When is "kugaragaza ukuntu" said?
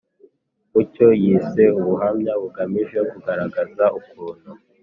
3.11-4.51